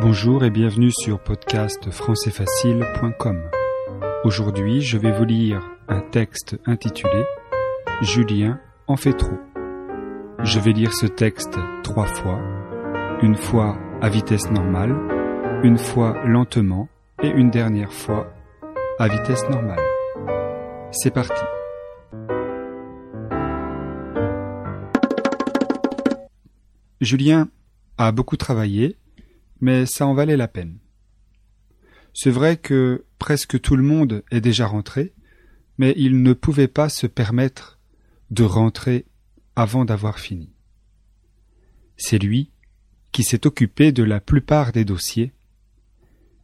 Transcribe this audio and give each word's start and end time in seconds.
Bonjour 0.00 0.44
et 0.44 0.50
bienvenue 0.50 0.92
sur 0.92 1.18
podcast 1.18 1.90
françaisfacile.com. 1.90 3.50
Aujourd'hui, 4.22 4.80
je 4.80 4.96
vais 4.96 5.10
vous 5.10 5.24
lire 5.24 5.60
un 5.88 6.00
texte 6.00 6.56
intitulé 6.66 7.24
Julien 8.00 8.60
en 8.86 8.96
fait 8.96 9.14
trop. 9.14 9.36
Je 10.44 10.60
vais 10.60 10.70
lire 10.70 10.94
ce 10.94 11.06
texte 11.06 11.58
trois 11.82 12.06
fois, 12.06 12.40
une 13.22 13.34
fois 13.34 13.76
à 14.00 14.08
vitesse 14.08 14.48
normale, 14.52 14.94
une 15.64 15.78
fois 15.78 16.22
lentement 16.24 16.88
et 17.20 17.30
une 17.30 17.50
dernière 17.50 17.92
fois 17.92 18.32
à 19.00 19.08
vitesse 19.08 19.48
normale. 19.50 19.82
C'est 20.92 21.10
parti. 21.10 21.42
Julien 27.00 27.48
a 27.96 28.12
beaucoup 28.12 28.36
travaillé 28.36 28.96
mais 29.60 29.86
ça 29.86 30.06
en 30.06 30.14
valait 30.14 30.36
la 30.36 30.48
peine. 30.48 30.78
C'est 32.14 32.30
vrai 32.30 32.56
que 32.56 33.04
presque 33.18 33.60
tout 33.60 33.76
le 33.76 33.82
monde 33.82 34.24
est 34.30 34.40
déjà 34.40 34.66
rentré, 34.66 35.14
mais 35.78 35.94
il 35.96 36.22
ne 36.22 36.32
pouvait 36.32 36.68
pas 36.68 36.88
se 36.88 37.06
permettre 37.06 37.78
de 38.30 38.44
rentrer 38.44 39.06
avant 39.56 39.84
d'avoir 39.84 40.18
fini. 40.18 40.52
C'est 41.96 42.18
lui 42.18 42.50
qui 43.12 43.22
s'est 43.24 43.46
occupé 43.46 43.92
de 43.92 44.02
la 44.02 44.20
plupart 44.20 44.72
des 44.72 44.84
dossiers, 44.84 45.32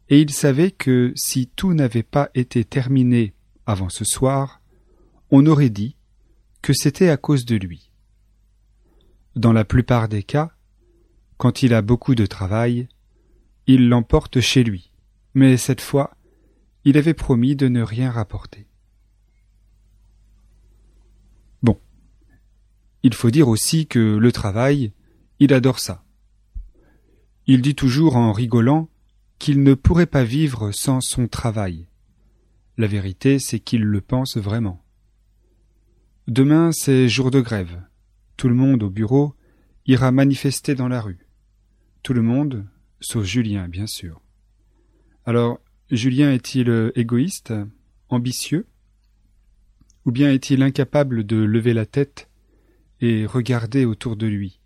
et 0.09 0.21
il 0.21 0.31
savait 0.31 0.71
que 0.71 1.13
si 1.17 1.47
tout 1.47 1.75
n'avait 1.75 2.03
pas 2.03 2.31
été 2.35 2.65
terminé 2.65 3.35
avant 3.67 3.89
ce 3.89 4.05
soir, 4.05 4.61
on 5.31 5.47
aurait 5.47 5.71
dit 5.71 5.97
que 6.63 6.73
c'était 6.73 7.09
à 7.09 7.17
cause 7.17 7.45
de 7.45 7.57
lui. 7.57 7.91
Dans 9.37 9.53
la 9.53 9.65
plupart 9.65 10.09
des 10.09 10.23
cas, 10.23 10.53
quand 11.37 11.63
il 11.63 11.75
a 11.75 11.83
beaucoup 11.83 12.15
de 12.15 12.27
travail, 12.27 12.89
il 13.67 13.89
l'emporte 13.89 14.41
chez 14.41 14.63
lui, 14.65 14.91
mais 15.35 15.57
cette 15.57 15.81
fois, 15.81 16.17
il 16.85 16.99
avait 16.99 17.15
promis 17.15 17.57
de 17.57 17.69
ne 17.69 17.83
rien 17.83 18.11
rapporter. 18.11 18.67
Bon. 21.63 21.79
Il 23.03 23.15
faut 23.15 23.31
dire 23.31 23.49
aussi 23.49 23.87
que 23.87 24.17
le 24.17 24.33
travail, 24.33 24.93
il 25.39 25.53
adore 25.55 25.79
ça. 25.79 26.05
Il 27.47 27.63
dit 27.63 27.75
toujours 27.75 28.17
en 28.17 28.33
rigolant 28.33 28.89
qu'il 29.39 29.63
ne 29.63 29.75
pourrait 29.75 30.07
pas 30.07 30.25
vivre 30.25 30.73
sans 30.73 31.01
son 31.01 31.27
travail. 31.27 31.89
La 32.77 32.87
vérité, 32.87 33.39
c'est 33.39 33.61
qu'il 33.61 33.83
le 33.83 34.01
pense 34.01 34.37
vraiment. 34.37 34.83
Demain, 36.27 36.73
c'est 36.73 37.09
jour 37.09 37.31
de 37.31 37.41
grève. 37.41 37.83
Tout 38.37 38.49
le 38.49 38.55
monde 38.55 38.83
au 38.83 38.91
bureau 38.91 39.35
ira 39.87 40.11
manifester 40.11 40.75
dans 40.75 40.89
la 40.89 41.01
rue. 41.01 41.27
Tout 42.03 42.15
le 42.15 42.23
monde, 42.23 42.67
sauf 43.05 43.25
Julien, 43.25 43.69
bien 43.69 43.87
sûr. 43.87 44.21
Alors, 45.27 45.61
Julien 45.91 46.33
est-il 46.33 46.71
euh, 46.71 46.91
égoïste, 46.99 47.53
ambitieux, 48.09 48.67
ou 50.07 50.11
bien 50.11 50.33
est-il 50.33 50.63
incapable 50.63 51.25
de 51.25 51.37
lever 51.37 51.75
la 51.75 51.85
tête 51.85 52.31
et 53.01 53.27
regarder 53.27 53.85
autour 53.85 54.17
de 54.17 54.27
lui? 54.27 54.59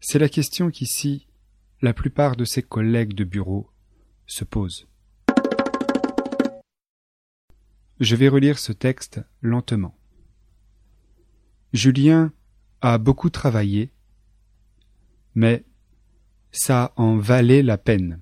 C'est 0.00 0.20
la 0.20 0.28
question 0.28 0.70
qu'ici 0.70 1.26
la 1.82 1.92
plupart 1.92 2.36
de 2.36 2.44
ses 2.44 2.62
collègues 2.62 3.14
de 3.14 3.24
bureau 3.24 3.68
se 4.26 4.44
posent. 4.44 4.86
Je 7.98 8.16
vais 8.16 8.28
relire 8.28 8.58
ce 8.58 8.72
texte 8.72 9.20
lentement. 9.42 9.98
Julien 11.72 12.32
a 12.80 12.98
beaucoup 12.98 13.30
travaillé, 13.30 13.90
mais 15.34 15.64
ça 16.52 16.92
en 16.96 17.16
valait 17.16 17.62
la 17.62 17.78
peine. 17.78 18.20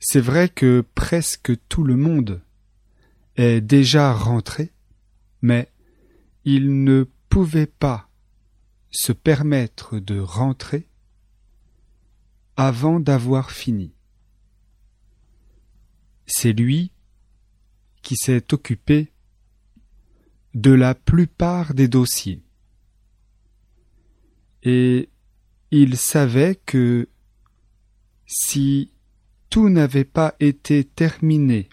C'est 0.00 0.20
vrai 0.20 0.48
que 0.48 0.84
presque 0.94 1.52
tout 1.68 1.84
le 1.84 1.96
monde 1.96 2.40
est 3.36 3.60
déjà 3.60 4.12
rentré, 4.12 4.72
mais 5.42 5.70
il 6.44 6.84
ne 6.84 7.04
pouvait 7.28 7.66
pas 7.66 8.08
se 8.90 9.12
permettre 9.12 9.98
de 9.98 10.18
rentrer 10.18 10.88
avant 12.56 13.00
d'avoir 13.00 13.50
fini. 13.50 13.92
C'est 16.26 16.52
lui 16.52 16.92
qui 18.02 18.16
s'est 18.16 18.52
occupé 18.52 19.12
de 20.54 20.72
la 20.72 20.94
plupart 20.94 21.74
des 21.74 21.88
dossiers. 21.88 22.42
Et 24.62 25.08
il 25.70 25.96
savait 25.96 26.56
que 26.66 27.08
si 28.26 28.92
tout 29.50 29.68
n'avait 29.68 30.04
pas 30.04 30.34
été 30.40 30.84
terminé 30.84 31.68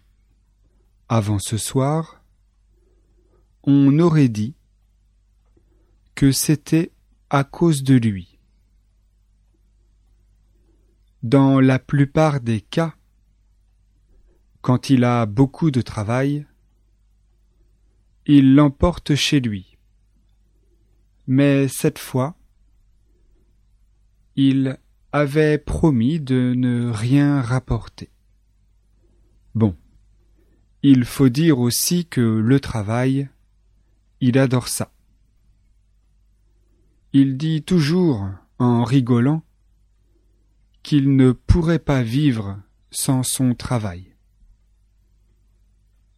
avant 1.08 1.40
ce 1.40 1.58
soir, 1.58 2.22
on 3.64 4.00
aurait 4.00 4.30
dit 4.30 4.56
que 6.14 6.32
c'était 6.32 6.92
à 7.30 7.44
cause 7.44 7.84
de 7.84 7.96
lui. 7.96 8.40
Dans 11.24 11.60
la 11.60 11.80
plupart 11.80 12.40
des 12.40 12.62
cas, 12.62 12.96
quand 14.62 14.90
il 14.90 15.04
a 15.04 15.26
beaucoup 15.26 15.72
de 15.72 15.82
travail, 15.82 16.46
il 18.26 18.56
l'emporte 18.56 19.16
chez 19.16 19.40
lui. 19.40 19.78
Mais 21.28 21.68
cette 21.68 22.00
fois, 22.00 22.36
il 24.36 24.78
avait 25.12 25.58
promis 25.58 26.20
de 26.20 26.54
ne 26.56 26.90
rien 26.90 27.42
rapporter. 27.42 28.10
Bon. 29.54 29.76
Il 30.84 31.06
faut 31.06 31.30
dire 31.30 31.60
aussi 31.60 32.06
que 32.06 32.22
le 32.22 32.60
travail, 32.60 33.30
il 34.22 34.38
adore 34.38 34.68
ça. 34.68 34.92
Il 37.14 37.38
dit 37.38 37.64
toujours, 37.64 38.30
en 38.60 38.84
rigolant, 38.84 39.44
qu'il 40.84 41.16
ne 41.16 41.32
pourrait 41.32 41.80
pas 41.80 42.04
vivre 42.04 42.60
sans 42.92 43.24
son 43.24 43.56
travail. 43.56 44.14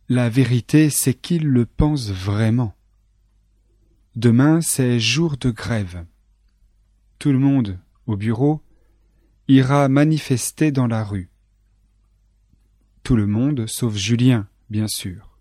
La 0.09 0.27
vérité, 0.27 0.89
c'est 0.89 1.13
qu'il 1.13 1.45
le 1.47 1.65
pense 1.65 2.09
vraiment. 2.11 2.75
Demain, 4.15 4.59
c'est 4.61 4.99
jour 4.99 5.37
de 5.37 5.51
grève. 5.51 6.05
Tout 7.19 7.31
le 7.31 7.39
monde 7.39 7.79
au 8.07 8.17
bureau, 8.17 8.61
ira 9.47 9.87
manifester 9.87 10.71
dans 10.71 10.87
la 10.87 11.03
rue. 11.03 11.29
Tout 13.03 13.15
le 13.15 13.27
monde, 13.27 13.67
sauf 13.67 13.95
Julien, 13.95 14.47
bien 14.69 14.87
sûr. 14.87 15.37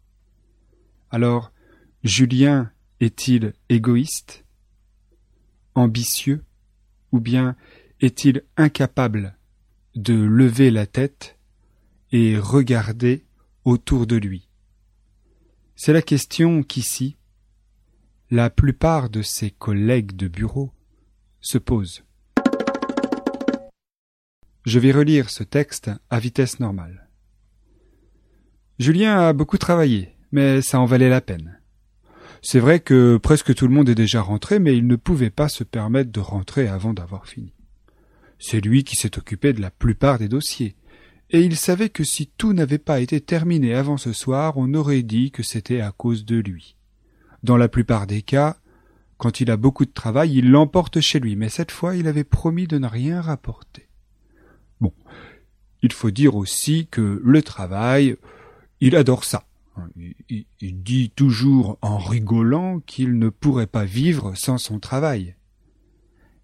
Alors, 1.10 1.52
Julien 2.04 2.70
est-il 3.00 3.54
égoïste, 3.68 4.44
ambitieux, 5.74 6.44
ou 7.12 7.20
bien 7.20 7.56
est-il 8.00 8.44
incapable 8.56 9.36
de 9.94 10.14
lever 10.14 10.70
la 10.70 10.86
tête 10.86 11.38
et 12.12 12.38
regarder 12.38 13.24
autour 13.64 14.06
de 14.06 14.16
lui? 14.16 14.48
C'est 15.74 15.92
la 15.92 16.02
question 16.02 16.62
qu'ici, 16.62 17.16
la 18.30 18.50
plupart 18.50 19.10
de 19.10 19.22
ses 19.22 19.50
collègues 19.50 20.16
de 20.16 20.28
bureau 20.28 20.72
se 21.40 21.58
posent. 21.58 22.05
Je 24.66 24.80
vais 24.80 24.90
relire 24.90 25.30
ce 25.30 25.44
texte 25.44 25.92
à 26.10 26.18
vitesse 26.18 26.58
normale. 26.58 27.08
Julien 28.80 29.16
a 29.16 29.32
beaucoup 29.32 29.58
travaillé, 29.58 30.16
mais 30.32 30.60
ça 30.60 30.80
en 30.80 30.86
valait 30.86 31.08
la 31.08 31.20
peine. 31.20 31.60
C'est 32.42 32.58
vrai 32.58 32.80
que 32.80 33.16
presque 33.16 33.54
tout 33.54 33.68
le 33.68 33.72
monde 33.72 33.88
est 33.88 33.94
déjà 33.94 34.22
rentré, 34.22 34.58
mais 34.58 34.76
il 34.76 34.88
ne 34.88 34.96
pouvait 34.96 35.30
pas 35.30 35.48
se 35.48 35.62
permettre 35.62 36.10
de 36.10 36.18
rentrer 36.18 36.66
avant 36.66 36.94
d'avoir 36.94 37.28
fini. 37.28 37.54
C'est 38.40 38.60
lui 38.60 38.82
qui 38.82 38.96
s'est 38.96 39.16
occupé 39.16 39.52
de 39.52 39.60
la 39.60 39.70
plupart 39.70 40.18
des 40.18 40.28
dossiers, 40.28 40.74
et 41.30 41.42
il 41.42 41.54
savait 41.54 41.88
que 41.88 42.02
si 42.02 42.26
tout 42.36 42.52
n'avait 42.52 42.78
pas 42.78 42.98
été 42.98 43.20
terminé 43.20 43.72
avant 43.72 43.98
ce 43.98 44.12
soir, 44.12 44.54
on 44.56 44.74
aurait 44.74 45.04
dit 45.04 45.30
que 45.30 45.44
c'était 45.44 45.80
à 45.80 45.92
cause 45.92 46.24
de 46.24 46.38
lui. 46.38 46.74
Dans 47.44 47.56
la 47.56 47.68
plupart 47.68 48.08
des 48.08 48.22
cas, 48.22 48.56
quand 49.16 49.40
il 49.40 49.48
a 49.52 49.56
beaucoup 49.56 49.84
de 49.84 49.92
travail, 49.92 50.38
il 50.38 50.50
l'emporte 50.50 50.98
chez 50.98 51.20
lui, 51.20 51.36
mais 51.36 51.50
cette 51.50 51.70
fois 51.70 51.94
il 51.94 52.08
avait 52.08 52.24
promis 52.24 52.66
de 52.66 52.78
ne 52.78 52.88
rien 52.88 53.20
rapporter. 53.20 53.85
Bon, 54.80 54.92
il 55.82 55.92
faut 55.92 56.10
dire 56.10 56.36
aussi 56.36 56.88
que 56.90 57.20
le 57.24 57.42
travail, 57.42 58.16
il 58.80 58.96
adore 58.96 59.24
ça. 59.24 59.44
Il, 60.28 60.82
dit 60.82 61.10
toujours 61.10 61.78
en 61.82 61.98
rigolant 61.98 62.80
qu'il 62.80 63.18
ne 63.18 63.28
pourrait 63.28 63.66
pas 63.66 63.84
vivre 63.84 64.34
sans 64.34 64.56
son 64.56 64.78
travail. 64.78 65.36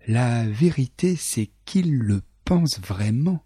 La 0.06 0.46
vérité, 0.46 1.16
c'est 1.16 1.50
qu'il 1.64 1.96
le 1.96 2.20
pense 2.44 2.78
vraiment. 2.80 3.42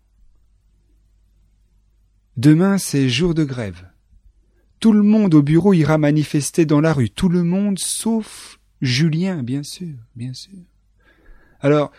Demain, 2.37 2.79
c'est 2.79 3.09
jour 3.09 3.33
de 3.33 3.45
grève. 3.45 3.89
Tout 4.81 4.93
le 4.93 5.03
monde 5.03 5.35
au 5.35 5.43
bureau 5.43 5.73
ira 5.73 5.99
manifester 5.99 6.67
dans 6.67 6.81
la 6.81 6.93
rue, 6.93 7.11
tout 7.11 7.29
le 7.29 7.45
monde 7.45 7.79
sauf 7.79 8.59
Julien, 8.83 9.43
bien 9.43 9.63
sûr, 9.63 9.95
bien 10.17 10.35
sûr. 10.35 10.59
Alors, 11.61 11.93